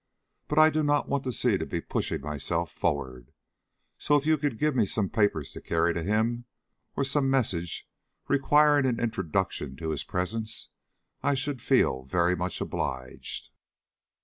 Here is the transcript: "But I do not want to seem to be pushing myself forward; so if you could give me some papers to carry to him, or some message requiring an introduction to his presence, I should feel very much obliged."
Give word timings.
"But 0.47 0.57
I 0.57 0.71
do 0.71 0.81
not 0.81 1.07
want 1.07 1.25
to 1.25 1.31
seem 1.31 1.59
to 1.59 1.65
be 1.67 1.79
pushing 1.79 2.21
myself 2.21 2.71
forward; 2.71 3.31
so 3.99 4.15
if 4.15 4.25
you 4.25 4.35
could 4.35 4.57
give 4.57 4.75
me 4.75 4.87
some 4.87 5.09
papers 5.11 5.51
to 5.51 5.61
carry 5.61 5.93
to 5.93 6.01
him, 6.01 6.45
or 6.95 7.03
some 7.03 7.29
message 7.29 7.87
requiring 8.27 8.87
an 8.87 8.99
introduction 8.99 9.75
to 9.75 9.91
his 9.91 10.03
presence, 10.03 10.69
I 11.21 11.35
should 11.35 11.61
feel 11.61 12.03
very 12.05 12.35
much 12.35 12.59
obliged." 12.61 13.51